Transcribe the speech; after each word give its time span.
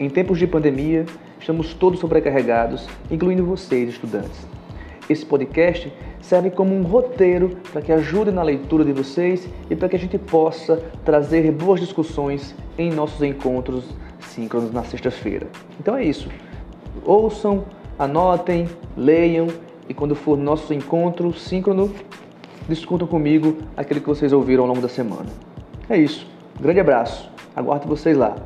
Em 0.00 0.08
tempos 0.08 0.38
de 0.38 0.46
pandemia, 0.46 1.04
estamos 1.40 1.74
todos 1.74 1.98
sobrecarregados, 1.98 2.86
incluindo 3.10 3.44
vocês, 3.44 3.88
estudantes. 3.88 4.46
Esse 5.10 5.26
podcast 5.26 5.92
serve 6.20 6.50
como 6.50 6.72
um 6.72 6.82
roteiro 6.82 7.56
para 7.72 7.82
que 7.82 7.90
ajude 7.90 8.30
na 8.30 8.44
leitura 8.44 8.84
de 8.84 8.92
vocês 8.92 9.48
e 9.68 9.74
para 9.74 9.88
que 9.88 9.96
a 9.96 9.98
gente 9.98 10.16
possa 10.16 10.76
trazer 11.04 11.50
boas 11.50 11.80
discussões 11.80 12.54
em 12.78 12.92
nossos 12.92 13.20
encontros 13.22 13.86
síncronos 14.20 14.72
na 14.72 14.84
sexta-feira. 14.84 15.48
Então 15.80 15.96
é 15.96 16.04
isso. 16.04 16.28
Ouçam, 17.04 17.64
anotem, 17.98 18.68
leiam 18.96 19.48
e 19.88 19.94
quando 19.94 20.14
for 20.14 20.38
nosso 20.38 20.72
encontro 20.72 21.34
síncrono, 21.34 21.92
discutam 22.68 23.08
comigo 23.08 23.56
aquilo 23.76 24.00
que 24.00 24.06
vocês 24.06 24.32
ouviram 24.32 24.62
ao 24.62 24.68
longo 24.68 24.80
da 24.80 24.88
semana. 24.88 25.26
É 25.90 25.98
isso. 25.98 26.24
grande 26.60 26.78
abraço. 26.78 27.28
Aguardo 27.56 27.88
vocês 27.88 28.16
lá. 28.16 28.36